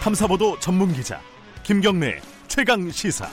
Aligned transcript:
탐사보도 0.00 0.58
전문 0.60 0.92
기자 0.94 1.20
김경래 1.62 2.18
최강 2.48 2.90
시사. 2.90 3.28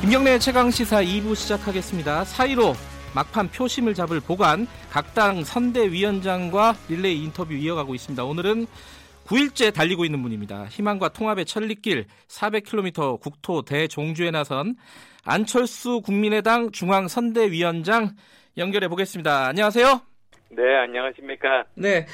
김경래 0.00 0.38
최강 0.38 0.70
시사 0.70 1.02
2부 1.02 1.36
시작하겠습니다. 1.36 2.24
사이로 2.24 2.74
막판 3.14 3.50
표심을 3.50 3.94
잡을 3.94 4.20
보관 4.20 4.66
각 4.90 5.14
당 5.14 5.44
선대위원장과 5.44 6.74
릴레이 6.88 7.22
인터뷰 7.24 7.52
이어가고 7.54 7.94
있습니다. 7.94 8.24
오늘은 8.24 8.66
9일째 9.26 9.72
달리고 9.72 10.04
있는 10.04 10.20
분입니다. 10.22 10.64
희망과 10.66 11.10
통합의 11.10 11.44
천리길 11.44 12.06
400km 12.28 13.20
국토 13.20 13.62
대종주에 13.62 14.30
나선 14.32 14.74
안철수 15.24 16.00
국민의당 16.00 16.72
중앙선대위원장 16.72 18.10
연결해 18.56 18.88
보겠습니다. 18.88 19.46
안녕하세요. 19.46 20.00
네, 20.50 20.62
안녕하십니까. 20.82 21.64
네. 21.74 22.06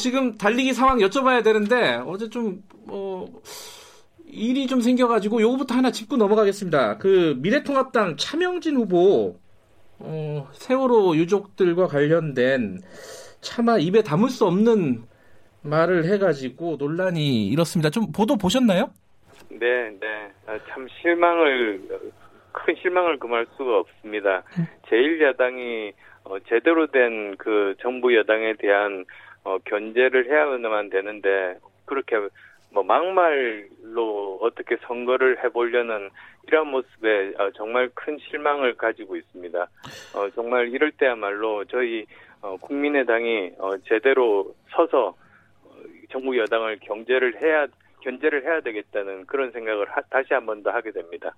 지금 0.00 0.36
달리기 0.38 0.72
상황 0.72 0.98
여쭤봐야 0.98 1.44
되는데 1.44 2.00
어제 2.06 2.28
좀 2.30 2.62
어, 2.88 3.26
일이 4.26 4.66
좀 4.66 4.80
생겨가지고 4.80 5.40
요거부터 5.42 5.74
하나 5.74 5.90
짚고 5.92 6.16
넘어가겠습니다. 6.16 6.96
그 6.98 7.36
미래통합당 7.38 8.16
차명진 8.16 8.76
후보 8.76 9.36
어, 9.98 10.48
세월호 10.52 11.14
유족들과 11.16 11.86
관련된 11.86 12.78
차마 13.42 13.76
입에 13.78 14.02
담을 14.02 14.30
수 14.30 14.46
없는 14.46 15.02
말을 15.62 16.06
해가지고 16.06 16.76
논란이 16.78 17.48
일었습니다. 17.48 17.90
좀 17.90 18.10
보도 18.12 18.36
보셨나요? 18.36 18.90
네, 19.50 19.90
네. 20.00 20.32
아, 20.46 20.58
참 20.70 20.86
실망을 21.02 21.82
큰 22.52 22.74
실망을 22.80 23.18
금할 23.18 23.46
수가 23.56 23.78
없습니다. 23.80 24.42
제1야당이 24.88 25.92
어, 26.24 26.38
제대로 26.48 26.86
된 26.86 27.34
그 27.38 27.74
정부 27.80 28.14
여당에 28.16 28.54
대한 28.58 29.04
어, 29.44 29.58
견제를 29.64 30.30
해야만 30.30 30.90
되는데 30.90 31.58
그렇게 31.86 32.16
뭐 32.72 32.82
막말로 32.84 34.38
어떻게 34.42 34.76
선거를 34.86 35.42
해보려는 35.44 36.10
이런 36.46 36.68
모습에 36.68 37.32
어, 37.38 37.50
정말 37.56 37.90
큰 37.94 38.18
실망을 38.28 38.74
가지고 38.76 39.16
있습니다. 39.16 39.58
어, 40.14 40.30
정말 40.34 40.68
이럴 40.68 40.90
때야말로 40.92 41.64
저희 41.66 42.04
어, 42.42 42.56
국민의당이 42.58 43.52
어, 43.58 43.76
제대로 43.88 44.54
서서 44.70 45.08
어, 45.64 45.70
정부 46.10 46.38
여당을 46.38 46.78
경제를 46.82 47.40
해야 47.42 47.66
견제를 48.02 48.44
해야 48.44 48.60
되겠다는 48.62 49.26
그런 49.26 49.50
생각을 49.52 49.86
하, 49.90 50.00
다시 50.02 50.32
한 50.32 50.46
번 50.46 50.62
더 50.62 50.70
하게 50.70 50.90
됩니다. 50.90 51.34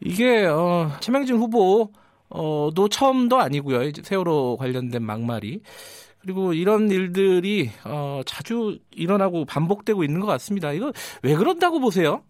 이게 0.00 0.44
어, 0.46 0.88
최명진 1.00 1.36
후보 1.36 1.90
어도 2.28 2.88
처음도 2.88 3.38
아니고요. 3.38 3.90
세월호 4.02 4.56
관련된 4.58 5.02
막말이 5.02 5.62
그리고 6.22 6.52
이런 6.52 6.90
일들이 6.90 7.70
어, 7.86 8.20
자주 8.26 8.78
일어나고 8.90 9.44
반복되고 9.46 10.04
있는 10.04 10.20
것 10.20 10.26
같습니다. 10.26 10.72
이거 10.72 10.92
왜 11.22 11.34
그런다고 11.34 11.80
보세요? 11.80 12.22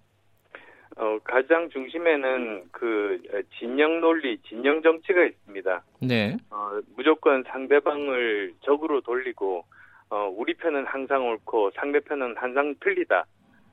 어, 0.97 1.19
가장 1.25 1.71
중심에는 1.71 2.65
그 2.71 3.21
진영 3.59 4.01
논리, 4.01 4.39
진영 4.49 4.83
정치가 4.83 5.25
있습니다. 5.25 5.83
네. 6.03 6.37
어, 6.51 6.79
무조건 6.97 7.43
상대방을 7.45 8.55
적으로 8.61 9.01
돌리고 9.01 9.65
어, 10.11 10.35
우리 10.37 10.55
편은 10.55 10.87
항상 10.87 11.27
옳고 11.27 11.71
상대편은 11.75 12.37
항상 12.37 12.75
틀리다. 12.81 13.25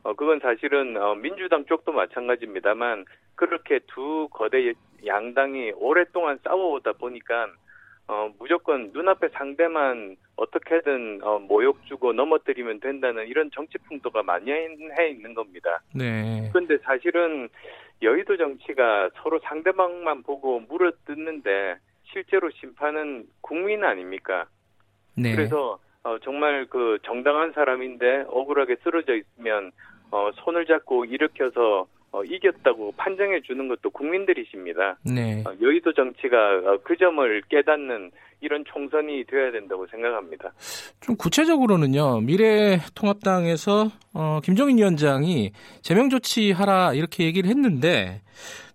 어, 0.04 0.14
그건 0.14 0.40
사실은 0.40 0.96
어, 0.96 1.16
민주당 1.16 1.66
쪽도 1.66 1.92
마찬가지입니다만 1.92 3.06
그렇게 3.36 3.80
두 3.88 4.30
거대 4.32 4.74
양당이 5.06 5.74
오랫동안 5.76 6.40
싸워오다 6.44 6.94
보니까 6.94 7.48
어, 8.10 8.32
무조건 8.40 8.92
눈앞에 8.94 9.28
상대만 9.30 10.16
어떻게든 10.38 11.20
어, 11.24 11.40
모욕 11.40 11.86
주고 11.86 12.14
넘어뜨리면 12.14 12.80
된다는 12.80 13.28
이런 13.28 13.52
정치 13.54 13.78
풍토가 13.80 14.24
많이 14.24 14.50
해 14.52 15.10
있는 15.10 15.34
겁니다. 15.34 15.82
네. 15.94 16.50
그런데 16.54 16.78
사실은 16.84 17.50
여의도 18.02 18.38
정치가 18.38 19.10
서로 19.22 19.40
상대방만 19.44 20.24
보고 20.24 20.62
물어뜯는데 20.62 21.76
실제로 22.04 22.50
심판은 22.52 23.28
국민 23.42 23.84
아닙니까? 23.84 24.46
네. 25.16 25.36
그래서 25.36 25.80
어, 26.04 26.18
정말 26.20 26.66
그 26.70 27.00
정당한 27.04 27.52
사람인데 27.52 28.26
억울하게 28.30 28.78
쓰러져 28.84 29.16
있으면 29.16 29.72
어, 30.12 30.32
손을 30.36 30.66
잡고 30.66 31.04
일으켜서 31.06 31.88
어, 32.12 32.24
이겼다고 32.24 32.94
판정해 32.98 33.42
주는 33.42 33.68
것도 33.68 33.90
국민들이십니다. 33.90 34.98
네. 35.04 35.44
어, 35.46 35.52
여의도 35.62 35.94
정치가 35.94 36.38
어, 36.38 36.80
그 36.84 36.96
점을 36.98 37.42
깨닫는 37.50 38.12
이런 38.42 38.64
총선이 38.66 39.26
되어야 39.26 39.52
된다고 39.52 39.88
생각합니다. 39.88 40.52
좀 41.02 41.16
구체적으로는요. 41.18 42.22
미래통합당에서 42.22 43.90
어, 44.14 44.40
김종인 44.44 44.78
위원장이 44.78 45.52
제명 45.82 46.10
조치하라 46.10 46.94
이렇게 46.94 47.26
얘기를 47.26 47.50
했는데 47.50 48.22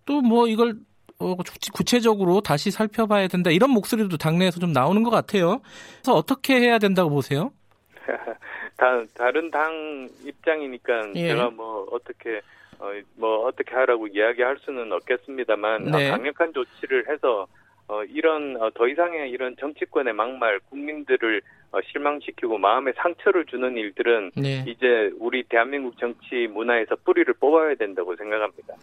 또 0.05 0.21
뭐 0.21 0.47
이걸 0.49 0.75
어, 1.19 1.37
구체적으로 1.73 2.41
다시 2.41 2.71
살펴봐야 2.71 3.29
된다 3.29 3.51
이런 3.51 3.71
목소리도 3.71 4.17
당내에서 4.17 4.59
좀 4.61 4.73
나오는 4.73 5.03
것 5.03 5.11
같아요. 5.11 5.61
그래서 6.01 6.15
어떻게 6.15 6.59
해야 6.61 6.79
된다고 6.79 7.11
보세요? 7.11 7.53
다, 8.77 9.03
다른 9.15 9.51
당 9.51 10.09
입장이니까 10.25 11.13
예. 11.15 11.29
제가 11.29 11.51
뭐 11.51 11.87
어떻게 11.93 12.41
어, 12.83 12.91
뭐 13.15 13.47
어떻게 13.47 13.73
하라고 13.75 14.09
이야기할 14.09 14.57
수는 14.65 14.93
없겠습니다만 14.93 15.85
네. 15.85 16.09
어, 16.09 16.11
강력한 16.11 16.53
조치를 16.53 17.09
해서 17.09 17.47
어, 17.87 18.03
이런 18.05 18.57
어, 18.61 18.71
더 18.75 18.89
이상의 18.89 19.31
이런 19.31 19.55
정치권의 19.61 20.13
막말 20.15 20.59
국민들을 20.69 21.41
어, 21.71 21.79
실망시키고 21.93 22.59
마음에 22.59 22.93
상처를 22.97 23.47
주는 23.47 23.77
일들은 23.77 24.33
네. 24.35 24.65
이제 24.67 25.13
우리 25.21 25.45
대한민국 25.45 25.97
정치 25.99 26.49
문화에서 26.53 26.97
뿌리를 27.05 27.33
뽑아야 27.35 27.77
된다고 27.77 28.17
생각합니다. 28.17 28.75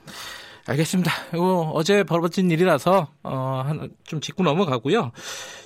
알겠습니다. 0.65 1.11
이거 1.33 1.71
어제 1.73 2.03
벌어진 2.03 2.51
일이라서 2.51 3.07
어, 3.23 3.63
하나 3.65 3.88
좀 4.05 4.21
짚고 4.21 4.43
넘어가고요. 4.43 5.11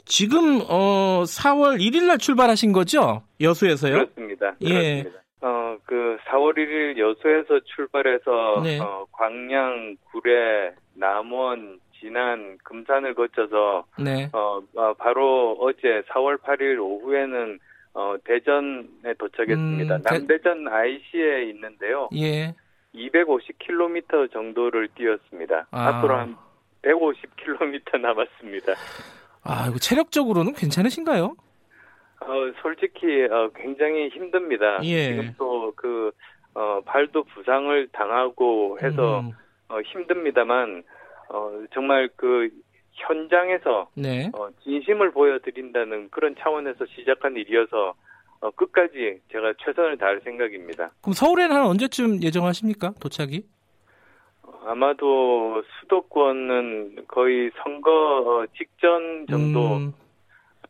지금 0.05 0.61
어, 0.67 1.23
4월 1.23 1.79
1일 1.79 2.07
날 2.07 2.17
출발하신 2.17 2.71
거죠? 2.71 3.21
여수에서요? 3.39 3.93
그렇습니다. 3.93 4.55
예. 4.61 5.03
그렇습니다. 5.03 5.22
어, 5.43 5.77
그 5.85 6.17
4월 6.29 6.57
1일 6.57 6.97
여수에서 6.97 7.59
출발해서 7.75 8.61
네. 8.63 8.79
어, 8.79 9.05
광양, 9.11 9.97
구례, 10.11 10.73
남원, 10.95 11.79
진안, 11.99 12.57
금산을 12.63 13.13
거쳐서 13.13 13.85
네. 13.99 14.29
어, 14.33 14.61
어, 14.75 14.93
바로 14.93 15.57
어제 15.59 16.01
4월 16.09 16.37
8일 16.41 16.79
오후에는 16.81 17.59
어, 17.95 18.15
대전에 18.25 19.13
도착했습니다. 19.19 19.95
음, 19.97 20.01
대- 20.01 20.09
남대전 20.09 20.67
IC에 20.67 21.49
있는데요. 21.49 22.09
예. 22.15 22.55
250km 22.95 24.31
정도를 24.31 24.87
뛰었습니다. 24.95 25.67
아. 25.71 25.87
앞으로 25.89 26.15
한 26.15 26.35
150km 26.83 27.99
남았습니다. 27.99 28.73
아, 29.43 29.67
이거 29.69 29.77
체력적으로는 29.79 30.53
괜찮으신가요? 30.53 31.35
어, 32.27 32.53
솔직히 32.61 33.23
어, 33.23 33.49
굉장히 33.55 34.09
힘듭니다. 34.09 34.79
예. 34.83 35.09
지금 35.09 35.33
또그 35.37 36.11
어, 36.55 36.81
발도 36.85 37.23
부상을 37.23 37.87
당하고 37.91 38.77
해서 38.81 39.21
음, 39.21 39.31
어, 39.69 39.81
힘듭니다만 39.81 40.83
어, 41.29 41.51
정말 41.73 42.09
그 42.15 42.49
현장에서 42.93 43.89
네. 43.95 44.29
어, 44.33 44.49
진심을 44.63 45.11
보여드린다는 45.11 46.09
그런 46.11 46.35
차원에서 46.39 46.85
시작한 46.95 47.35
일이어서 47.35 47.95
어, 48.41 48.51
끝까지 48.51 49.19
제가 49.31 49.53
최선을 49.63 49.97
다할 49.97 50.21
생각입니다. 50.23 50.91
그럼 51.01 51.13
서울에는 51.13 51.55
한 51.55 51.65
언제쯤 51.65 52.21
예정하십니까? 52.21 52.91
도착이? 52.99 53.43
어, 54.43 54.51
아마도 54.65 55.63
수도권은 55.79 57.05
거의 57.07 57.49
선거 57.63 57.91
어, 57.91 58.45
직전 58.57 59.25
정도 59.27 59.77
음, 59.77 59.93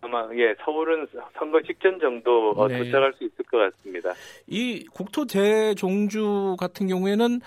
아마 0.03 0.27
예 0.35 0.53
서울은 0.63 1.07
선거 1.37 1.61
직전 1.61 1.99
정도 1.99 2.51
어, 2.51 2.67
네. 2.67 2.77
도착할 2.79 3.13
수 3.13 3.23
있을 3.23 3.45
것 3.45 3.57
같습니다. 3.57 4.13
이 4.47 4.85
국토 4.93 5.25
대종주 5.25 6.57
같은 6.59 6.87
경우에는 6.87 7.39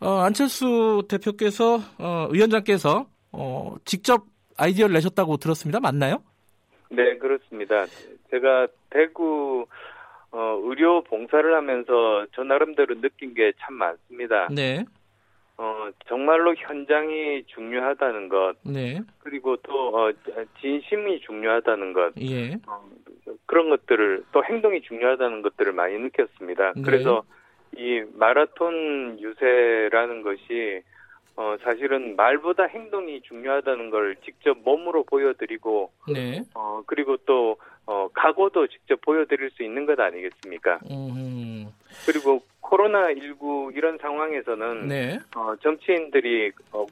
어, 0.00 0.08
안철수 0.18 1.04
대표께서 1.08 1.78
어, 1.98 2.28
위원장께서 2.32 3.06
어, 3.32 3.74
직접 3.84 4.24
아이디어를 4.58 4.92
내셨다고 4.94 5.36
들었습니다. 5.36 5.80
맞나요? 5.80 6.22
네, 6.90 7.16
그렇습니다. 7.18 7.86
제가 8.30 8.66
대구 8.90 9.66
어, 10.30 10.60
의료 10.64 11.02
봉사를 11.04 11.54
하면서 11.54 12.26
저 12.34 12.42
나름대로 12.42 13.00
느낀 13.00 13.34
게 13.34 13.52
참 13.60 13.74
많습니다. 13.74 14.48
네. 14.50 14.84
어, 15.56 15.88
정말로 16.06 16.54
현장이 16.54 17.44
중요하다는 17.46 18.28
것, 18.28 18.54
네. 18.64 19.00
그리고 19.20 19.56
또 19.58 19.96
어, 19.96 20.12
진심이 20.60 21.20
중요하다는 21.20 21.92
것, 21.92 22.12
예. 22.20 22.54
어, 22.66 22.84
그런 23.46 23.70
것들을 23.70 24.24
또 24.32 24.44
행동이 24.44 24.82
중요하다는 24.82 25.42
것들을 25.42 25.72
많이 25.72 25.96
느꼈습니다. 25.98 26.72
네. 26.76 26.82
그래서 26.82 27.22
이 27.76 28.02
마라톤 28.14 29.18
유세라는 29.20 30.22
것이 30.22 30.82
어, 31.36 31.56
사실은 31.62 32.14
말보다 32.16 32.64
행동이 32.64 33.20
중요하다는 33.22 33.90
걸 33.90 34.16
직접 34.24 34.56
몸으로 34.58 35.02
보여드리고, 35.02 35.90
네. 36.12 36.42
어, 36.54 36.82
그리고 36.86 37.16
또, 37.26 37.56
어, 37.86 38.08
각오도 38.14 38.68
직접 38.68 39.00
보여드릴 39.00 39.50
수 39.50 39.64
있는 39.64 39.84
것 39.84 39.98
아니겠습니까? 39.98 40.78
음, 40.90 41.66
그리고 42.06 42.42
코로나19 42.62 43.76
이런 43.76 43.98
상황에서는, 43.98 44.88
네. 44.88 45.18
어, 45.36 45.54
정치인들이, 45.62 46.52
어, 46.72 46.86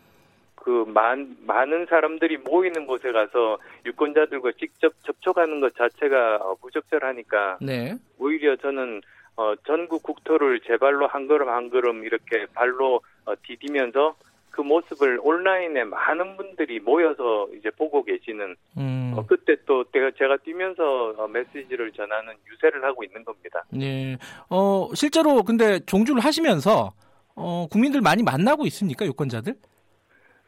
그, 0.54 0.84
많, 0.88 1.37
많은 1.46 1.87
사람들이 1.87 2.38
모이는 2.38 2.87
곳에 2.87 3.10
가서 3.10 3.58
유권자들과 3.87 4.52
직접 4.58 4.93
접촉하는 5.02 5.60
것 5.60 5.75
자체가 5.76 6.37
어, 6.37 6.54
부적절하니까, 6.56 7.58
네. 7.60 7.96
오히려 8.19 8.56
저는 8.56 9.02
어, 9.37 9.54
전국 9.66 10.02
국토를 10.02 10.60
제 10.60 10.76
발로 10.76 11.06
한 11.06 11.26
걸음 11.26 11.49
한 11.49 11.70
걸음 11.70 12.04
이렇게 12.04 12.46
발로 12.54 13.00
어, 13.25 13.34
디디면서 13.46 14.14
그 14.52 14.60
모습을 14.60 15.19
온라인에 15.22 15.84
많은 15.84 16.37
분들이 16.37 16.78
모여서 16.78 17.49
이제 17.58 17.70
보고 17.70 18.04
계시는 18.04 18.54
음. 18.76 19.14
어, 19.16 19.25
그때 19.26 19.56
또 19.66 19.82
제가 19.93 20.12
제가 20.16 20.37
뛰면서 20.44 21.14
어, 21.16 21.26
메시지를 21.26 21.90
전하는 21.93 22.34
유세를 22.49 22.84
하고 22.84 23.02
있는 23.02 23.25
겁니다. 23.25 23.64
네. 23.70 24.16
어, 24.50 24.88
실제로 24.94 25.43
근데 25.43 25.81
종주를 25.87 26.22
하시면서 26.22 26.93
어, 27.34 27.66
국민들 27.70 28.02
많이 28.02 28.22
만나고 28.22 28.66
있습니까? 28.66 29.06
유권자들? 29.06 29.54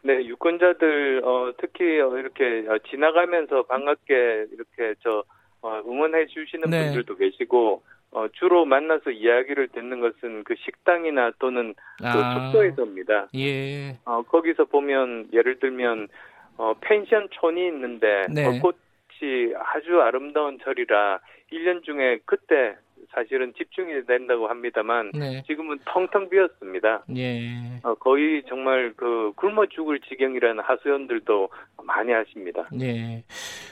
네, 0.02 0.26
유권자들 0.26 1.22
어, 1.24 1.52
특히 1.58 1.98
어, 2.00 2.18
이렇게 2.18 2.68
어, 2.68 2.78
지나가면서 2.90 3.62
반갑게 3.62 4.46
이렇게 4.52 4.94
저 5.02 5.24
어, 5.62 5.80
응원해 5.86 6.26
주시는 6.26 6.68
네. 6.68 6.84
분들도 6.84 7.16
계시고 7.16 7.82
어, 8.14 8.28
주로 8.32 8.64
만나서 8.64 9.10
이야기를 9.10 9.68
듣는 9.68 10.00
것은 10.00 10.44
그 10.44 10.54
식당이나 10.64 11.32
또는 11.40 11.74
그 11.98 12.06
아. 12.06 12.46
숙소에서입니다. 12.52 13.28
예. 13.34 13.98
어, 14.04 14.22
거기서 14.22 14.66
보면 14.66 15.28
예를 15.32 15.58
들면 15.58 16.08
어, 16.56 16.74
펜션촌이 16.80 17.66
있는데 17.66 18.26
네. 18.30 18.46
어, 18.46 18.60
꽃이 18.62 19.52
아주 19.56 20.00
아름다운 20.00 20.58
절이라 20.62 21.18
1년 21.52 21.82
중에 21.82 22.20
그때 22.24 22.76
사실은 23.14 23.52
집중이 23.56 24.04
된다고 24.06 24.48
합니다만 24.48 25.12
네. 25.14 25.42
지금은 25.46 25.78
텅텅 25.86 26.28
비었습니다. 26.28 27.04
예. 27.16 27.80
어, 27.82 27.94
거의 27.94 28.42
정말 28.48 28.92
그 28.96 29.32
굶어 29.36 29.66
죽을 29.66 30.00
지경이라는 30.00 30.62
하소연들도 30.62 31.48
많이 31.84 32.12
하십니다. 32.12 32.68
네. 32.72 33.24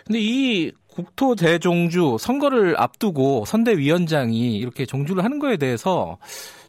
근데 0.06 0.18
이 0.20 0.72
국토 0.88 1.34
대종주 1.34 2.16
선거를 2.20 2.74
앞두고 2.78 3.44
선대위원장이 3.46 4.58
이렇게 4.58 4.84
종주를 4.84 5.24
하는 5.24 5.38
거에 5.38 5.56
대해서 5.56 6.18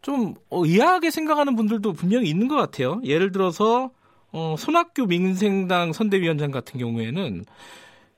좀 0.02 0.34
어, 0.50 0.66
의아하게 0.66 1.12
생각하는 1.12 1.56
분들도 1.56 1.94
분명히 1.94 2.30
있는 2.30 2.48
것 2.48 2.56
같아요. 2.56 3.02
예를 3.04 3.32
들어서 3.32 3.92
어, 4.32 4.56
손학규 4.58 5.06
민생당 5.08 5.94
선대위원장 5.94 6.52
같은 6.52 6.80
경우에는 6.80 7.44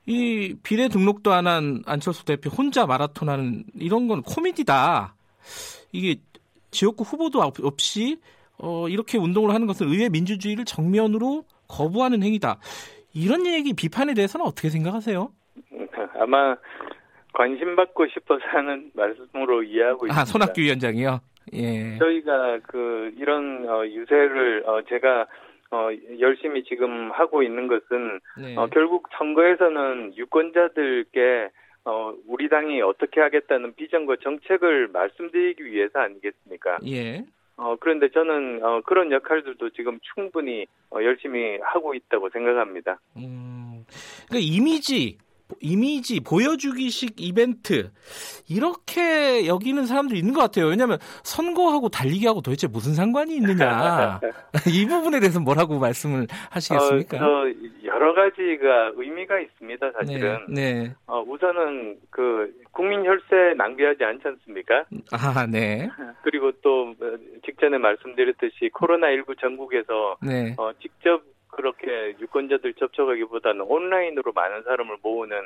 이 0.08 0.56
비례 0.64 0.88
등록도 0.88 1.32
안 1.34 1.48
한 1.48 1.82
안철수 1.86 2.26
대표 2.26 2.50
혼자 2.50 2.86
마라톤 2.86 3.30
하는 3.30 3.64
이런 3.76 4.08
건 4.08 4.22
코미디다. 4.22 5.16
이게 5.92 6.20
지역구 6.72 7.04
후보도 7.04 7.42
없- 7.42 7.64
없이 7.64 8.18
어, 8.58 8.88
이렇게 8.88 9.18
운동을 9.18 9.54
하는 9.54 9.68
것은 9.68 9.88
의회 9.88 10.10
민주주의를 10.10 10.66
정면으로 10.66 11.44
거부하는 11.68 12.22
행위다. 12.24 12.60
이런 13.14 13.46
얘기 13.48 13.74
비판에 13.74 14.14
대해서는 14.14 14.46
어떻게 14.46 14.70
생각하세요? 14.70 15.30
아마 16.20 16.56
관심 17.34 17.76
받고 17.76 18.08
싶어서 18.08 18.42
하는 18.48 18.92
말씀으로 18.96 19.64
이해하고 19.64 20.06
있습니다. 20.08 20.22
아, 20.22 20.26
손학규 20.26 20.62
위원장이요. 20.62 21.20
예. 21.54 21.98
저희가 22.00 22.60
그 22.68 23.12
이런 23.18 23.68
어, 23.70 23.86
유세를 23.86 24.64
어, 24.68 24.82
제가 24.90 25.28
어, 25.72 25.90
열심히 26.20 26.64
지금 26.64 27.12
하고 27.12 27.44
있는 27.44 27.68
것은 27.68 28.20
네. 28.40 28.56
어, 28.56 28.68
결국 28.68 29.08
선거에서는 29.18 30.16
유권자들께 30.16 31.50
어, 31.86 32.14
우리 32.28 32.50
당이 32.50 32.82
어떻게 32.82 33.22
하겠다는 33.22 33.76
비전과 33.76 34.18
정책을 34.24 34.88
말씀드리기 34.90 35.66
위해서 35.66 36.00
아니겠습니까? 36.00 36.80
예. 36.88 37.26
어, 37.58 37.76
그런데 37.80 38.10
저는 38.10 38.64
어, 38.64 38.82
그런 38.86 39.12
역할들도 39.12 39.70
지금 39.72 40.00
충분히 40.14 40.66
어, 40.90 41.02
열심히 41.04 41.58
하고 41.62 41.94
있다고 41.94 42.30
생각합니다. 42.30 43.00
음. 43.18 43.86
그러니까 44.28 44.40
이미지 44.40 45.18
이미지 45.62 46.20
보여주기식 46.22 47.16
이벤트 47.18 47.92
이렇게 48.50 49.48
여기는 49.48 49.86
사람들이 49.86 50.20
있는 50.20 50.34
것 50.34 50.42
같아요. 50.42 50.68
왜냐하면 50.68 50.98
선거하고 51.24 51.90
달리기하고 51.90 52.42
도대체 52.42 52.68
무슨 52.68 52.94
상관이 52.94 53.36
있느냐 53.36 54.20
이 54.72 54.86
부분에 54.86 55.20
대해서 55.20 55.40
뭐라고 55.40 55.80
말씀을 55.80 56.28
하시겠습니까? 56.50 57.18
어, 57.18 57.20
저 57.20 57.86
여러 57.86 58.14
가지가 58.14 58.94
의미가 58.96 59.40
있습니다. 59.40 59.92
사실은 59.92 60.40
네, 60.50 60.74
네. 60.74 60.96
어, 61.08 61.22
우선은 61.22 61.98
그 62.10 62.52
국민 62.72 63.06
혈세 63.06 63.54
낭비하지 63.58 64.04
않지 64.04 64.28
않습니까? 64.28 64.86
아, 65.12 65.48
네, 65.50 65.90
그리고 66.24 66.52
또 66.62 66.90
어, 67.00 67.18
직전에 67.46 67.78
말씀드렸듯이 67.78 68.70
코로나 68.74 69.12
19 69.12 69.36
전국에서 69.36 70.18
네, 70.22 70.56
어, 70.58 70.72
직접 70.82 71.22
그렇게 71.56 72.16
유권자들 72.20 72.74
접촉하기보다는 72.74 73.62
온라인으로 73.62 74.34
많은 74.34 74.64
사람을 74.64 74.98
모으는 75.02 75.38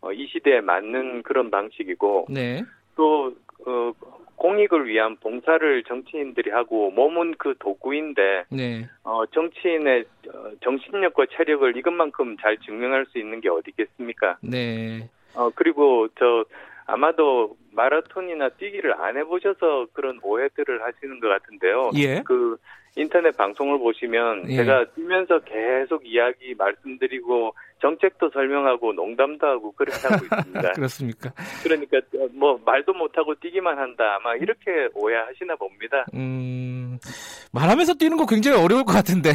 어, 0.00 0.12
이 0.12 0.26
시대에 0.28 0.60
맞는 0.60 1.22
그런 1.22 1.50
방식이고 1.50 2.26
네, 2.30 2.64
또 2.96 3.34
어, 3.66 3.92
공익을 4.36 4.86
위한 4.86 5.16
봉사를 5.16 5.82
정치인들이 5.84 6.50
하고 6.50 6.90
몸은 6.92 7.34
그 7.38 7.54
도구인데 7.58 8.44
네, 8.50 8.88
어, 9.02 9.26
정치인의 9.26 10.04
어, 10.32 10.50
정신력과 10.62 11.26
체력을 11.36 11.76
이것만큼 11.76 12.36
잘 12.40 12.56
증명할 12.58 13.06
수 13.06 13.18
있는 13.18 13.40
게 13.40 13.48
어디 13.48 13.70
있겠습니까? 13.70 14.38
네, 14.40 15.08
어, 15.34 15.50
그리고 15.54 16.08
저 16.18 16.44
아마도 16.86 17.56
마라톤이나 17.72 18.48
뛰기를 18.50 18.94
안 18.94 19.16
해보셔서 19.18 19.88
그런 19.92 20.18
오해들을 20.22 20.82
하시는 20.82 21.20
것 21.20 21.28
같은데요. 21.28 21.90
예, 21.96 22.22
그 22.24 22.56
인터넷 22.98 23.36
방송을 23.36 23.78
보시면 23.78 24.50
예. 24.50 24.56
제가 24.56 24.86
뛰면서 24.94 25.38
계속 25.40 26.04
이야기 26.04 26.54
말씀드리고 26.56 27.54
정책도 27.80 28.30
설명하고 28.30 28.92
농담도 28.92 29.46
하고 29.46 29.72
그렇게 29.72 29.98
하고 30.08 30.24
있습니다. 30.26 30.72
그렇습니까? 30.72 31.32
그러니까 31.62 32.00
뭐 32.32 32.60
말도 32.64 32.92
못하고 32.94 33.36
뛰기만 33.36 33.78
한다 33.78 34.18
아마 34.20 34.34
이렇게 34.34 34.88
오해하시나 34.94 35.54
봅니다. 35.56 36.06
음, 36.14 36.98
말하면서 37.52 37.94
뛰는 37.94 38.16
거 38.16 38.26
굉장히 38.26 38.60
어려울 38.60 38.84
것 38.84 38.92
같은데. 38.92 39.30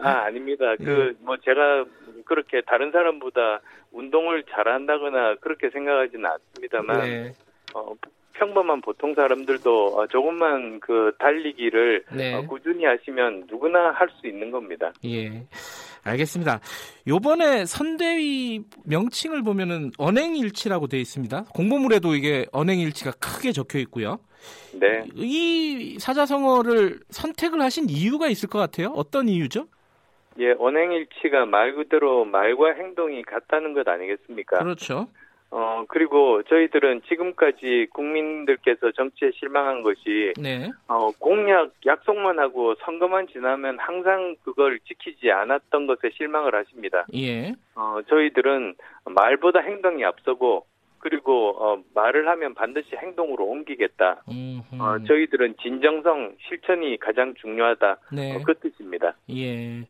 아 0.00 0.24
아닙니다. 0.24 0.72
예. 0.80 0.84
그뭐 0.84 1.36
제가 1.44 1.84
그렇게 2.24 2.62
다른 2.66 2.90
사람보다 2.92 3.60
운동을 3.92 4.44
잘한다거나 4.50 5.34
그렇게 5.42 5.68
생각하지는 5.68 6.24
않습니다만 6.24 7.00
네, 7.02 7.32
어, 7.74 7.94
평범한 8.32 8.80
보통 8.80 9.14
사람들도 9.14 9.86
어, 9.98 10.06
조금만 10.06 10.80
그 10.80 11.12
달리기를 11.18 12.04
네. 12.14 12.34
어, 12.34 12.42
꾸준히 12.46 12.84
하시면 12.84 13.44
누구나 13.48 13.90
할 13.92 14.08
수 14.20 14.26
있는 14.26 14.50
겁니다. 14.50 14.92
예. 15.04 15.46
알겠습니다. 16.04 16.60
요번에 17.06 17.64
선대위 17.64 18.64
명칭을 18.84 19.42
보면은 19.42 19.90
언행일치라고 19.98 20.88
되어 20.88 21.00
있습니다. 21.00 21.44
공보물에도 21.54 22.14
이게 22.14 22.46
언행일치가 22.52 23.12
크게 23.12 23.52
적혀 23.52 23.78
있고요. 23.80 24.18
네. 24.72 25.04
이 25.14 25.96
사자성어를 26.00 27.00
선택을 27.10 27.62
하신 27.62 27.88
이유가 27.88 28.28
있을 28.28 28.48
것 28.48 28.58
같아요. 28.58 28.88
어떤 28.96 29.28
이유죠? 29.28 29.66
예, 30.40 30.54
언행일치가 30.58 31.46
말 31.46 31.74
그대로 31.74 32.24
말과 32.24 32.72
행동이 32.72 33.22
같다는 33.22 33.74
것 33.74 33.86
아니겠습니까? 33.86 34.58
그렇죠. 34.58 35.06
어, 35.54 35.84
그리고 35.86 36.42
저희들은 36.44 37.02
지금까지 37.08 37.88
국민들께서 37.92 38.90
정치에 38.92 39.32
실망한 39.34 39.82
것이, 39.82 40.32
네. 40.40 40.70
어, 40.88 41.10
공약, 41.18 41.72
약속만 41.84 42.38
하고 42.38 42.74
선거만 42.76 43.28
지나면 43.28 43.78
항상 43.78 44.34
그걸 44.44 44.78
지키지 44.80 45.30
않았던 45.30 45.86
것에 45.86 46.08
실망을 46.16 46.54
하십니다. 46.54 47.04
예. 47.14 47.52
어, 47.74 47.98
저희들은 48.08 48.76
말보다 49.04 49.60
행동이 49.60 50.02
앞서고, 50.06 50.64
그리고, 51.00 51.50
어, 51.58 51.82
말을 51.94 52.28
하면 52.28 52.54
반드시 52.54 52.96
행동으로 52.96 53.44
옮기겠다. 53.44 54.22
음, 54.30 54.62
어, 54.80 55.04
저희들은 55.06 55.56
진정성, 55.60 56.36
실천이 56.48 56.96
가장 56.98 57.34
중요하다. 57.34 57.98
네. 58.12 58.36
어, 58.36 58.40
그 58.46 58.54
뜻입니다. 58.54 59.16
예. 59.28 59.82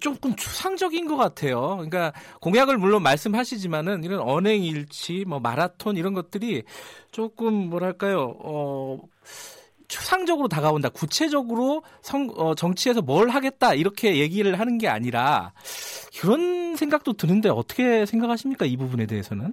조금 0.00 0.34
추상적인 0.36 1.06
것 1.06 1.16
같아요. 1.16 1.76
그러니까 1.76 2.12
공약을 2.40 2.78
물론 2.78 3.02
말씀하시지만은 3.02 4.04
이런 4.04 4.20
언행일치, 4.20 5.24
뭐 5.26 5.40
마라톤 5.40 5.96
이런 5.96 6.14
것들이 6.14 6.62
조금 7.10 7.52
뭐랄까요, 7.70 8.36
어, 8.38 8.98
추상적으로 9.88 10.48
다가온다. 10.48 10.88
구체적으로 10.88 11.82
성, 12.00 12.30
어, 12.36 12.54
정치에서 12.54 13.02
뭘 13.02 13.28
하겠다 13.28 13.74
이렇게 13.74 14.16
얘기를 14.18 14.58
하는 14.58 14.78
게 14.78 14.88
아니라 14.88 15.52
그런 16.18 16.76
생각도 16.76 17.12
드는데 17.12 17.50
어떻게 17.50 18.06
생각하십니까 18.06 18.64
이 18.64 18.76
부분에 18.78 19.04
대해서는? 19.04 19.52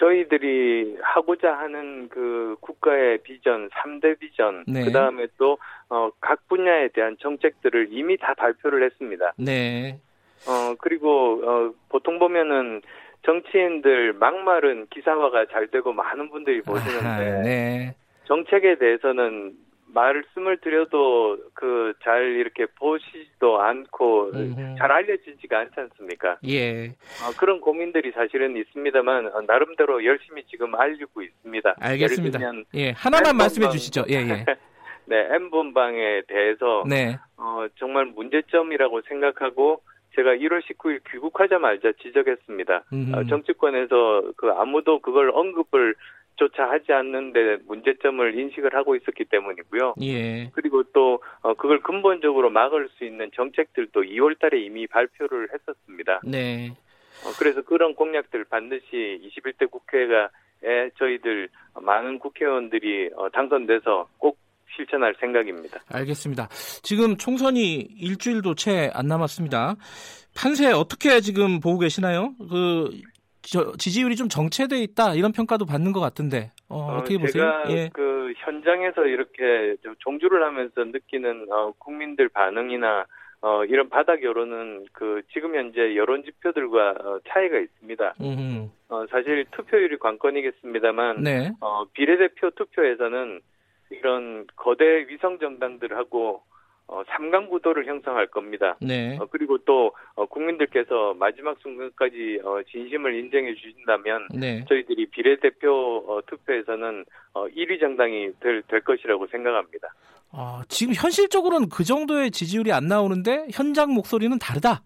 어, 0.00 0.06
저희들이 0.06 0.96
하고자 1.02 1.52
하는 1.52 2.08
그 2.08 2.56
국가의 2.60 3.18
비전, 3.18 3.68
3대 3.68 4.18
비전, 4.18 4.64
네. 4.66 4.84
그 4.84 4.90
다음에 4.90 5.26
또, 5.38 5.58
어, 5.88 6.10
각 6.20 6.48
분야에 6.48 6.88
대한 6.88 7.16
정책들을 7.20 7.88
이미 7.90 8.16
다 8.16 8.34
발표를 8.34 8.84
했습니다. 8.84 9.32
네. 9.36 10.00
어, 10.48 10.74
그리고, 10.80 11.42
어, 11.44 11.72
보통 11.88 12.18
보면은 12.18 12.82
정치인들 13.24 14.14
막말은 14.14 14.86
기사화가 14.90 15.46
잘 15.52 15.68
되고 15.68 15.92
많은 15.92 16.30
분들이 16.30 16.62
보시는데, 16.62 17.06
아하, 17.06 17.42
네. 17.42 17.94
정책에 18.24 18.76
대해서는 18.78 19.52
말씀을 19.92 20.58
드려도 20.58 21.38
그 21.54 21.80
잘 22.02 22.22
이렇게 22.36 22.66
보시지도 22.66 23.60
않고 23.60 24.30
음흠. 24.34 24.76
잘 24.78 24.90
알려지지가 24.90 25.58
않지 25.58 25.74
않습니까? 25.76 26.38
예. 26.48 26.88
어, 27.22 27.32
그런 27.38 27.60
고민들이 27.60 28.10
사실은 28.12 28.56
있습니다만 28.56 29.26
어, 29.26 29.40
나름대로 29.46 30.04
열심히 30.04 30.44
지금 30.50 30.74
알리고 30.74 31.22
있습니다. 31.22 31.74
알겠습니다. 31.78 32.38
들면 32.38 32.64
예. 32.74 32.90
하나만 32.90 33.36
말씀해 33.36 33.68
주시죠. 33.70 34.04
예, 34.08 34.14
예. 34.16 34.44
네, 35.06 35.28
M본방에 35.34 36.22
대해서 36.28 36.84
네. 36.88 37.18
어, 37.36 37.66
정말 37.78 38.06
문제점이라고 38.06 39.02
생각하고 39.02 39.82
제가 40.16 40.34
1월 40.34 40.60
19일 40.62 41.00
귀국하자마자 41.10 41.92
지적했습니다. 42.02 42.84
어, 43.14 43.24
정치권에서 43.28 44.32
그 44.36 44.50
아무도 44.50 45.00
그걸 45.00 45.30
언급을 45.30 45.94
조차 46.40 46.70
하지 46.70 46.90
않는데 46.90 47.58
문제점을 47.66 48.38
인식을 48.38 48.74
하고 48.74 48.96
있었기 48.96 49.26
때문이고요. 49.26 49.94
예. 50.00 50.48
그리고 50.54 50.82
또 50.94 51.22
어, 51.42 51.52
그걸 51.52 51.82
근본적으로 51.82 52.48
막을 52.48 52.88
수 52.96 53.04
있는 53.04 53.30
정책들도 53.36 54.00
2월달에 54.00 54.54
이미 54.54 54.86
발표를 54.86 55.50
했었습니다. 55.52 56.22
네. 56.24 56.70
어, 57.26 57.30
그래서 57.38 57.60
그런 57.60 57.94
공약들 57.94 58.44
반드시 58.44 59.20
21대 59.22 59.70
국회가 59.70 60.30
에 60.62 60.90
저희들 60.98 61.48
많은 61.80 62.18
국회의원들이 62.18 63.10
어, 63.16 63.28
당선돼서 63.30 64.08
꼭 64.18 64.38
실천할 64.76 65.14
생각입니다. 65.20 65.80
알겠습니다. 65.90 66.48
지금 66.82 67.16
총선이 67.16 67.76
일주일도 67.98 68.54
채 68.54 68.90
안 68.94 69.06
남았습니다. 69.06 69.76
판세 70.34 70.70
어떻게 70.72 71.20
지금 71.20 71.60
보고 71.60 71.78
계시나요? 71.78 72.34
그 72.38 72.90
저, 72.92 73.19
지지율이 73.78 74.16
좀 74.16 74.28
정체돼 74.28 74.78
있다 74.78 75.14
이런 75.14 75.32
평가도 75.32 75.66
받는 75.66 75.92
것 75.92 76.00
같은데 76.00 76.52
어, 76.68 76.98
떻게 76.98 77.18
보세요? 77.18 77.42
제가 77.42 77.64
예. 77.70 77.90
그 77.92 78.32
현장에서 78.36 79.06
이렇게 79.06 79.76
좀 79.82 79.94
종주를 79.98 80.44
하면서 80.44 80.84
느끼는 80.84 81.46
어, 81.50 81.72
국민들 81.78 82.28
반응이나 82.28 83.06
어, 83.42 83.64
이런 83.64 83.88
바닥 83.88 84.22
여론은 84.22 84.86
그 84.92 85.22
지금 85.32 85.56
현재 85.56 85.96
여론 85.96 86.22
지표들과 86.24 86.90
어, 86.90 87.20
차이가 87.28 87.58
있습니다. 87.58 88.14
음, 88.20 88.70
어, 88.88 89.06
사실 89.10 89.46
투표율이 89.52 89.98
관건이겠습니다만 89.98 91.22
네. 91.22 91.52
어, 91.60 91.84
비례대표 91.92 92.50
투표에서는 92.50 93.40
이런 93.90 94.46
거대 94.56 95.06
위성 95.08 95.38
정당들하고 95.38 96.42
어, 96.90 97.04
삼강구도를 97.06 97.86
형성할 97.86 98.26
겁니다. 98.26 98.76
네. 98.80 99.16
어, 99.20 99.26
그리고 99.30 99.58
또 99.58 99.92
어, 100.16 100.26
국민들께서 100.26 101.14
마지막 101.14 101.56
순간까지 101.62 102.40
어, 102.44 102.60
진심을 102.68 103.14
인정해 103.14 103.54
주신다면 103.54 104.26
네. 104.34 104.64
저희들이 104.68 105.06
비례대표 105.06 106.04
어, 106.08 106.20
투표에서는 106.26 107.04
어, 107.34 107.46
1위 107.46 107.78
정당이 107.78 108.32
될, 108.40 108.62
될 108.62 108.80
것이라고 108.80 109.28
생각합니다. 109.28 109.94
어, 110.32 110.62
지금 110.68 110.92
현실적으로는 110.94 111.68
그 111.68 111.84
정도의 111.84 112.32
지지율이 112.32 112.72
안 112.72 112.86
나오는데 112.86 113.46
현장 113.52 113.94
목소리는 113.94 114.36
다르다. 114.40 114.82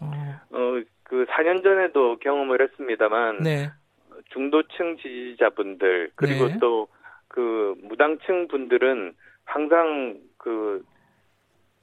어, 0.00 0.06
어, 0.52 0.80
그 1.02 1.26
4년 1.26 1.62
전에도 1.62 2.18
경험을 2.20 2.62
했습니다만 2.62 3.42
네. 3.42 3.70
중도층 4.32 4.96
지지자분들 4.96 6.12
그리고 6.14 6.46
네. 6.46 6.58
또그 6.60 7.74
무당층 7.82 8.48
분들은 8.48 9.12
항상 9.44 10.18
그 10.38 10.82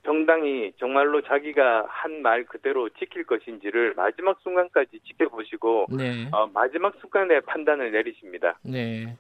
정당이 0.08 0.72
정말로 0.80 1.22
자기가 1.22 1.86
한 1.90 2.22
말 2.22 2.46
그대로 2.46 2.88
지킬 2.98 3.26
것인지를 3.26 3.94
마지막 3.96 4.40
순간까지 4.42 5.00
지켜보시고 5.06 5.88
네. 5.98 6.28
어, 6.32 6.48
마지막 6.48 6.94
순간에 7.02 7.42
판단을 7.42 7.92
내리십니다. 7.92 8.58
네. 8.64 9.18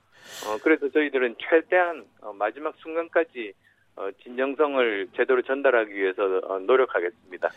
어, 0.47 0.57
그래서 0.63 0.89
저희들은 0.89 1.35
최대한 1.39 2.05
어, 2.21 2.31
마지막 2.33 2.73
순간까지 2.77 3.53
어, 3.97 4.09
진정성을 4.23 5.09
제대로 5.15 5.41
전달하기 5.41 5.93
위해서 5.93 6.23
어, 6.47 6.59
노력하겠습니다. 6.59 7.49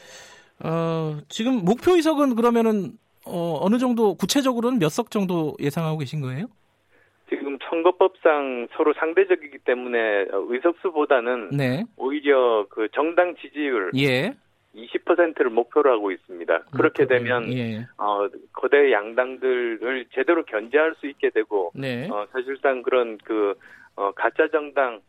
어, 0.65 1.19
지금 1.29 1.65
목표 1.65 1.95
의석은 1.97 2.35
그러면은 2.35 2.99
어, 3.25 3.59
어느 3.63 3.79
정도 3.79 4.15
구체적으로는 4.15 4.79
몇 4.81 4.91
석 4.91 5.11
정도 5.11 5.57
예상하고 5.61 5.99
계신 5.99 6.21
거예요? 6.21 6.47
선거법상 7.71 8.69
서로 8.73 8.93
상대적이기 8.95 9.59
때문에 9.59 10.27
어, 10.33 10.45
의석수보다는 10.49 11.51
네. 11.51 11.85
오히려 11.97 12.67
그 12.69 12.89
정당 12.93 13.35
지지율 13.37 13.93
예. 13.97 14.35
20%를 14.75 15.51
목표로 15.51 15.91
하고 15.91 16.13
있습니다. 16.13 16.65
그렇게 16.77 17.07
되면 17.07 17.53
예. 17.53 17.87
어, 17.97 18.29
거대 18.53 18.93
양당들을 18.93 20.07
제대로 20.13 20.45
견제할 20.45 20.95
수 21.01 21.07
있게 21.07 21.31
되고 21.31 21.73
네. 21.75 22.09
어, 22.11 22.27
사실상 22.33 22.83
그런 22.83 23.19
그 23.25 23.55
어, 23.97 24.13
가짜 24.13 24.49
정당 24.49 25.01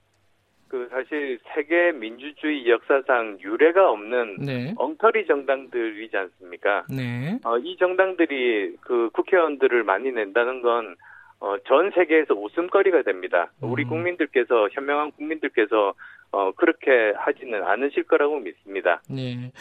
그 0.68 0.88
사실 0.90 1.38
세계 1.54 1.92
민주주의 1.92 2.70
역사상 2.70 3.40
유례가 3.42 3.92
없는 3.92 4.38
네. 4.38 4.74
엉터리 4.78 5.28
정당들이지 5.28 6.16
않습니까? 6.16 6.86
네. 6.90 7.38
어, 7.44 7.58
이 7.58 7.76
정당들이 7.78 8.78
그 8.80 9.10
국회의원들을 9.12 9.84
많이 9.84 10.12
낸다는 10.12 10.62
건 10.62 10.96
어, 11.42 11.58
전 11.68 11.92
세계에서 11.92 12.36
웃음거리가 12.36 13.02
됩니다. 13.02 13.52
우리 13.62 13.84
음. 13.84 13.90
국민들께서 13.90 14.70
현명한 14.72 15.12
국민들께서 15.14 15.94
어, 16.32 16.52
그렇게 16.52 17.14
하지는 17.18 17.64
않으실 17.64 18.04
거라고 18.04 18.40
믿습니다. 18.40 19.02
네. 19.10 19.52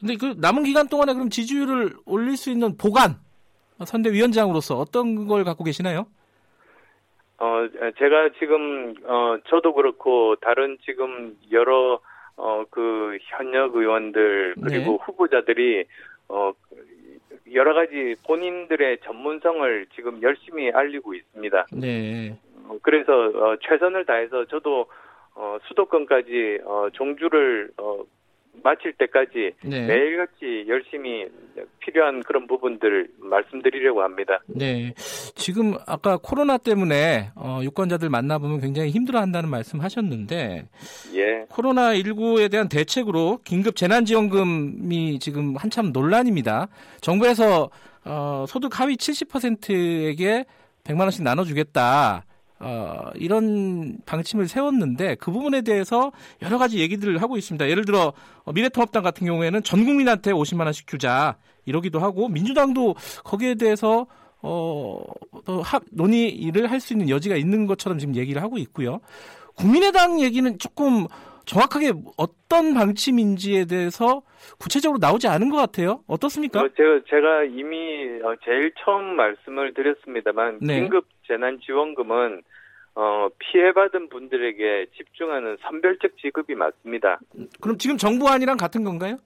근데 0.00 0.16
그 0.16 0.34
남은 0.40 0.64
기간 0.64 0.88
동안에 0.88 1.12
그럼 1.12 1.28
지지율을 1.28 1.92
올릴 2.06 2.36
수 2.36 2.50
있는 2.50 2.76
보관 2.78 3.16
선대위원장으로서 3.84 4.76
어떤 4.78 5.26
걸 5.26 5.44
갖고 5.44 5.64
계시나요? 5.64 6.06
어, 7.38 7.68
제가 7.98 8.30
지금 8.38 8.94
어, 9.04 9.36
저도 9.48 9.74
그렇고 9.74 10.34
다른 10.36 10.78
지금 10.84 11.36
여러 11.52 12.00
어, 12.36 12.64
그 12.70 13.18
현역 13.20 13.76
의원들 13.76 14.54
그리고 14.62 14.92
네. 14.92 14.98
후보자들이 15.04 15.84
어, 16.28 16.52
여러 17.54 17.74
가지 17.74 18.14
본인들의 18.26 18.98
전문성을 19.04 19.86
지금 19.94 20.22
열심히 20.22 20.70
알리고 20.70 21.14
있습니다. 21.14 21.66
네. 21.72 22.38
어, 22.68 22.78
그래서 22.82 23.12
어, 23.12 23.56
최선을 23.60 24.04
다해서 24.04 24.44
저도 24.46 24.86
어, 25.34 25.58
수도권까지 25.68 26.60
어, 26.64 26.88
종주를 26.92 27.70
어, 27.78 28.02
마칠 28.62 28.92
때까지 28.94 29.52
네. 29.64 29.86
매일같이 29.86 30.64
열심히 30.68 31.26
필요한 31.80 32.22
그런 32.22 32.46
부분들을 32.46 33.08
말씀드리려고 33.18 34.02
합니다. 34.02 34.40
네. 34.46 34.92
지금 34.96 35.74
아까 35.86 36.16
코로나 36.16 36.58
때문에 36.58 37.30
어, 37.34 37.60
유권자들 37.62 38.08
만나보면 38.10 38.60
굉장히 38.60 38.90
힘들어한다는 38.90 39.48
말씀 39.48 39.80
하셨는데 39.80 40.68
예, 41.14 41.46
코로나19에 41.50 42.50
대한 42.50 42.68
대책으로 42.68 43.40
긴급 43.44 43.76
재난지원금이 43.76 45.18
지금 45.18 45.56
한참 45.56 45.92
논란입니다. 45.92 46.68
정부에서 47.00 47.70
어, 48.04 48.44
소득 48.48 48.78
하위 48.80 48.96
70%에게 48.96 50.44
100만 50.84 51.00
원씩 51.00 51.22
나눠주겠다. 51.22 52.24
어, 52.60 53.10
이런 53.14 53.98
방침을 54.04 54.48
세웠는데 54.48 55.16
그 55.16 55.30
부분에 55.30 55.62
대해서 55.62 56.10
여러 56.42 56.58
가지 56.58 56.78
얘기들을 56.78 57.20
하고 57.22 57.36
있습니다. 57.36 57.68
예를 57.68 57.84
들어 57.84 58.12
어, 58.44 58.52
미래통합당 58.52 59.02
같은 59.02 59.26
경우에는 59.26 59.62
전 59.62 59.84
국민한테 59.84 60.32
50만 60.32 60.64
원씩 60.64 60.86
주자 60.86 61.36
이러기도 61.66 62.00
하고 62.00 62.28
민주당도 62.28 62.96
거기에 63.24 63.54
대해서 63.54 64.06
어, 64.40 65.02
또 65.44 65.62
합, 65.62 65.82
논의를 65.90 66.70
할 66.70 66.80
수 66.80 66.92
있는 66.94 67.08
여지가 67.08 67.36
있는 67.36 67.66
것처럼 67.66 67.98
지금 67.98 68.14
얘기를 68.14 68.42
하고 68.42 68.58
있고요. 68.58 69.00
국민의당 69.56 70.20
얘기는 70.20 70.58
조금 70.58 71.06
정확하게 71.48 71.92
어떤 72.18 72.74
방침인지에 72.74 73.64
대해서 73.64 74.22
구체적으로 74.60 74.98
나오지 75.00 75.28
않은 75.28 75.48
것 75.48 75.56
같아요. 75.56 76.04
어떻습니까? 76.06 76.60
어, 76.60 76.68
제가, 76.76 77.00
제가 77.08 77.44
이미 77.44 78.20
어, 78.22 78.36
제일 78.44 78.72
처음 78.84 79.16
말씀을 79.16 79.72
드렸습니다만 79.72 80.58
네. 80.60 80.80
긴급 80.80 81.06
재난 81.26 81.58
지원금은 81.60 82.42
어, 82.94 83.28
피해받은 83.38 84.10
분들에게 84.10 84.86
집중하는 84.96 85.56
선별적 85.62 86.18
지급이 86.18 86.54
맞습니다. 86.54 87.18
그럼 87.60 87.78
지금 87.78 87.96
정부안이랑 87.96 88.56
같은 88.56 88.84
건가요? 88.84 89.16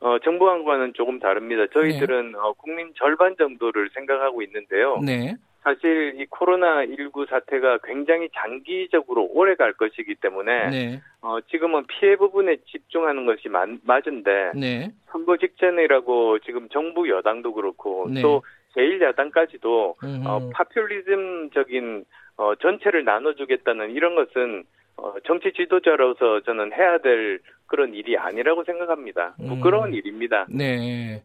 어, 0.00 0.18
정부안과는 0.20 0.92
조금 0.94 1.18
다릅니다. 1.18 1.66
저희들은 1.72 2.34
어, 2.36 2.52
국민 2.52 2.92
절반 2.96 3.36
정도를 3.36 3.90
생각하고 3.94 4.42
있는데요. 4.42 4.98
네. 5.04 5.34
사실 5.62 6.14
이 6.18 6.26
코로나 6.26 6.86
19 6.86 7.26
사태가 7.28 7.78
굉장히 7.84 8.28
장기적으로 8.34 9.28
오래 9.32 9.54
갈 9.56 9.72
것이기 9.74 10.14
때문에 10.16 10.70
네. 10.70 11.02
어, 11.20 11.38
지금은 11.50 11.86
피해 11.86 12.16
부분에 12.16 12.56
집중하는 12.66 13.26
것이 13.26 13.48
맞, 13.48 13.68
맞은데 13.82 14.52
네. 14.54 14.90
선거 15.10 15.36
직전이라고 15.36 16.38
지금 16.40 16.68
정부 16.70 17.10
여당도 17.10 17.52
그렇고 17.52 18.08
네. 18.10 18.22
또 18.22 18.42
제1야당까지도 18.74 19.94
음. 20.04 20.22
어, 20.26 20.50
파퓰리즘적인 20.54 22.04
어, 22.38 22.54
전체를 22.54 23.04
나눠주겠다는 23.04 23.90
이런 23.90 24.14
것은 24.14 24.64
어, 25.02 25.14
정치 25.26 25.52
지도자로서 25.56 26.40
저는 26.44 26.72
해야 26.72 26.98
될 26.98 27.40
그런 27.66 27.94
일이 27.94 28.16
아니라고 28.18 28.64
생각합니다. 28.64 29.34
부끄러운 29.48 29.90
음. 29.90 29.94
일입니다. 29.94 30.44
네. 30.50 31.22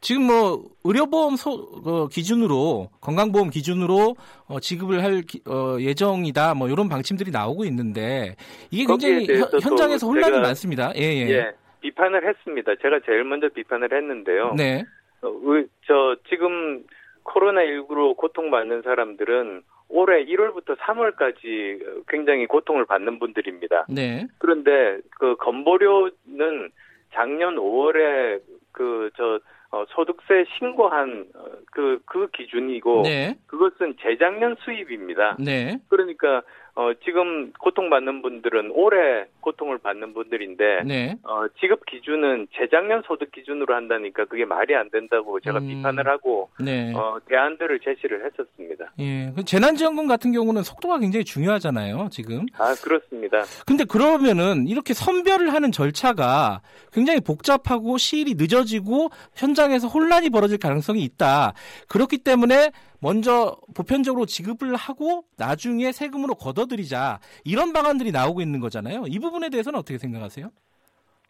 지금 0.00 0.22
뭐 0.28 0.62
의료보험 0.84 1.36
소, 1.36 1.50
어, 1.84 2.06
기준으로 2.08 2.88
건강보험 3.00 3.50
기준으로 3.50 4.14
어, 4.46 4.60
지급을 4.60 5.02
할 5.02 5.22
기- 5.22 5.42
어, 5.46 5.76
예정이다. 5.80 6.54
뭐 6.54 6.68
이런 6.68 6.88
방침들이 6.88 7.30
나오고 7.32 7.64
있는데 7.64 8.36
이게 8.70 8.86
굉장히 8.86 9.26
현- 9.26 9.60
현장에서 9.60 10.06
혼란이 10.06 10.38
많습니다. 10.40 10.92
예, 10.96 11.02
예. 11.02 11.28
예, 11.30 11.50
비판을 11.80 12.26
했습니다. 12.28 12.72
제가 12.80 13.00
제일 13.04 13.24
먼저 13.24 13.48
비판을 13.48 13.92
했는데요. 13.92 14.54
네. 14.56 14.84
어, 15.22 15.28
의- 15.42 15.66
저 15.86 16.16
지금 16.30 16.84
코로나19로 17.24 18.16
고통받는 18.16 18.82
사람들은 18.82 19.62
올해 19.88 20.24
1월부터 20.24 20.76
3월까지 20.76 22.04
굉장히 22.08 22.46
고통을 22.46 22.84
받는 22.84 23.18
분들입니다. 23.18 23.86
네. 23.88 24.26
그런데 24.38 24.98
그 25.18 25.36
건보료는 25.36 26.70
작년 27.12 27.56
5월에 27.56 28.40
그저 28.72 29.40
소득세 29.88 30.44
신고한 30.58 31.26
그그 31.72 32.28
기준이고 32.32 33.02
네. 33.02 33.36
그것은 33.46 33.96
재작년 34.00 34.56
수입입니다. 34.60 35.36
네. 35.38 35.78
그러니까 35.88 36.42
어 36.78 36.92
지금 37.04 37.52
고통받는 37.58 38.22
분들은 38.22 38.70
올해 38.70 39.24
고통을 39.40 39.78
받는 39.78 40.14
분들인데 40.14 40.84
네. 40.86 41.16
어 41.24 41.48
지급 41.58 41.84
기준은 41.86 42.46
재작년 42.54 43.02
소득 43.04 43.32
기준으로 43.32 43.74
한다니까 43.74 44.26
그게 44.26 44.44
말이 44.44 44.76
안 44.76 44.88
된다고 44.88 45.40
제가 45.40 45.58
음. 45.58 45.66
비판을 45.66 46.06
하고 46.06 46.50
네. 46.60 46.94
어 46.94 47.18
대안들을 47.28 47.80
제시를 47.80 48.24
했었습니다. 48.26 48.92
예. 49.00 49.32
그 49.34 49.44
재난지원금 49.44 50.06
같은 50.06 50.30
경우는 50.30 50.62
속도가 50.62 51.00
굉장히 51.00 51.24
중요하잖아요, 51.24 52.10
지금. 52.12 52.46
아 52.56 52.72
그렇습니다. 52.80 53.42
근데 53.66 53.82
그러면은 53.82 54.68
이렇게 54.68 54.94
선별을 54.94 55.52
하는 55.52 55.72
절차가 55.72 56.60
굉장히 56.92 57.18
복잡하고 57.18 57.98
시일이 57.98 58.34
늦어지고 58.36 59.08
현장에서 59.34 59.88
혼란이 59.88 60.30
벌어질 60.30 60.58
가능성이 60.58 61.02
있다. 61.02 61.54
그렇기 61.88 62.18
때문에 62.18 62.70
먼저 63.00 63.56
보편적으로 63.76 64.26
지급을 64.26 64.74
하고 64.74 65.24
나중에 65.36 65.92
세금으로 65.92 66.34
걷어들이자 66.34 67.20
이런 67.44 67.72
방안들이 67.72 68.12
나오고 68.12 68.40
있는 68.40 68.60
거잖아요. 68.60 69.04
이 69.06 69.18
부분에 69.18 69.50
대해서는 69.50 69.78
어떻게 69.78 69.98
생각하세요? 69.98 70.50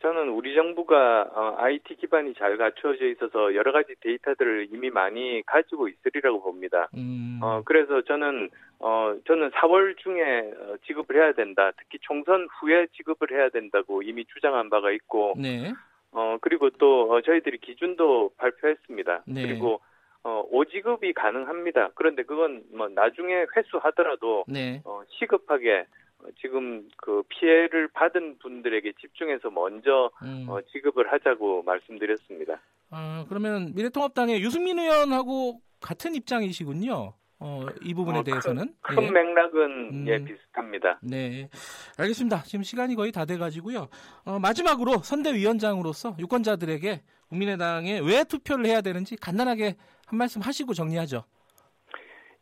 저는 0.01 0.29
우리 0.29 0.55
정부가 0.55 1.29
어, 1.35 1.55
IT 1.59 1.97
기반이 1.97 2.35
잘 2.35 2.57
갖추어져 2.57 3.07
있어서 3.07 3.55
여러 3.57 3.73
가지 3.73 3.95
데이터들을 4.01 4.69
이미 4.73 4.91
많이 4.91 5.43
가지고 5.45 5.89
있으리라고 5.89 6.41
봅니다. 6.41 6.89
음, 6.95 7.41
어 7.43 7.63
그래서 7.65 8.03
저는 8.03 8.49
어 8.79 9.17
저는 9.27 9.51
4월 9.51 9.99
중에 9.99 10.53
어, 10.57 10.77
지급을 10.87 11.17
해야 11.17 11.33
된다. 11.33 11.73
특히 11.77 11.99
총선 12.03 12.47
후에 12.61 12.87
지급을 12.97 13.33
해야 13.33 13.49
된다고 13.49 14.03
이미 14.03 14.25
주장한 14.27 14.71
바가 14.71 14.93
있고 14.93 15.35
네, 15.37 15.73
어 16.13 16.39
그리고 16.41 16.71
또 16.71 17.13
어, 17.13 17.21
저희들이 17.21 17.59
기준도 17.59 18.35
발표했습니다. 18.37 19.25
네. 19.27 19.43
그리고 19.43 19.81
어 20.25 20.43
오지급이 20.51 21.13
가능합니다. 21.13 21.91
그런데 21.95 22.23
그건 22.23 22.65
뭐 22.75 22.89
나중에 22.89 23.47
회수하더라도 23.57 24.45
네, 24.49 24.83
어, 24.85 25.03
시급하게 25.19 25.87
어, 26.19 26.27
지금 26.41 26.89
그 26.97 27.23
피해를 27.29 27.89
받은 27.89 28.39
분들에게 28.39 28.93
집중해서 29.01 29.51
먼저 29.51 30.11
음. 30.23 30.47
어, 30.49 30.61
지급을 30.73 31.13
하자고 31.13 31.63
말씀드렸습니다. 31.63 32.61
아, 32.91 33.27
그러면 33.29 33.73
미래통합당의 33.75 34.43
유승민 34.43 34.79
의원하고 34.79 35.61
같은 35.81 36.15
입장이시군요. 36.15 37.15
어, 37.41 37.67
이 37.83 37.95
부분에 37.95 38.19
어, 38.19 38.25
대해서는 38.25 38.75
큰, 38.81 38.97
큰 38.97 39.05
예. 39.05 39.11
맥락은 39.11 39.61
음. 39.93 40.05
예 40.09 40.19
비슷합니다. 40.19 40.99
네, 41.03 41.49
알겠습니다. 41.97 42.43
지금 42.43 42.65
시간이 42.65 42.97
거의 42.97 43.13
다 43.13 43.25
돼가지고요. 43.25 43.89
어, 44.25 44.39
마지막으로 44.41 44.99
선대위원장으로서 44.99 46.17
유권자들에게 46.19 47.01
국민의당에 47.29 48.01
왜 48.01 48.25
투표를 48.25 48.67
해야 48.67 48.81
되는지 48.81 49.17
간단하게 49.17 49.77
한 50.09 50.19
말씀 50.19 50.41
하시고 50.41 50.73
정리하죠. 50.73 51.25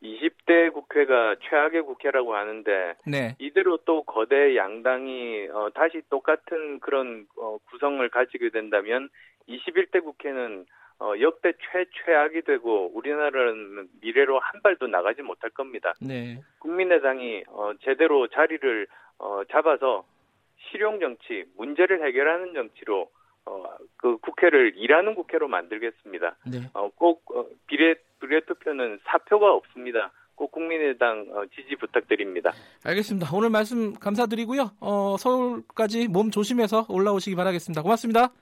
20대 0.03 0.73
국회가 0.73 1.35
최악의 1.43 1.83
국회라고 1.83 2.37
하는데 2.37 2.95
네, 3.07 3.35
이대로 3.41 3.79
또 3.79 4.05
거대 4.05 4.55
양당이 4.55 5.49
어, 5.53 5.71
다시 5.75 6.01
똑같은 6.09 6.79
그런 6.81 7.27
어, 7.37 7.59
구성을 7.71 8.09
가지게 8.09 8.51
된다면 8.51 9.09
21대 9.49 10.05
국회는 10.05 10.67
어, 11.01 11.13
역대 11.21 11.53
최최악이 11.55 12.43
되고 12.43 12.91
우리나라는 12.95 13.89
미래로 14.01 14.39
한 14.39 14.63
발도 14.63 14.87
나가지 14.87 15.23
못할 15.23 15.51
겁니다. 15.51 15.93
네, 16.01 16.41
국민의당이 16.61 17.45
어, 17.49 17.73
제대로 17.83 18.29
자리를 18.29 18.87
어, 19.19 19.43
잡아서 19.51 20.07
실용 20.71 21.01
정치, 21.01 21.45
문제를 21.57 22.07
해결하는 22.07 22.55
정치로 22.55 23.11
어, 23.47 23.65
그 23.97 24.19
국회를 24.19 24.75
일하는 24.77 25.15
국회로 25.15 25.49
만들겠습니다. 25.49 26.37
네. 26.51 26.71
어, 26.75 26.91
꼭 26.95 27.23
어, 27.35 27.47
비례 27.67 27.95
비례 28.21 28.41
투표는 28.41 28.99
사표가 29.05 29.53
없습니다. 29.53 30.13
꼭 30.35 30.53
국민의당 30.53 31.27
어, 31.33 31.45
지지 31.55 31.77
부탁드립니다. 31.77 32.53
알겠습니다. 32.85 33.29
오늘 33.35 33.51
말씀 33.51 33.95
감사드리고요. 33.95 34.73
어, 34.81 35.17
서울까지 35.19 36.09
몸 36.09 36.31
조심해서 36.31 36.87
올라오시기 36.89 37.37
바라겠습니다. 37.37 37.83
고맙습니다. 37.83 38.33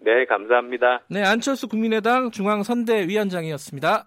네, 0.00 0.24
감사합니다. 0.26 1.02
네, 1.08 1.22
안철수 1.22 1.68
국민의당 1.68 2.30
중앙선대위원장이었습니다. 2.30 4.06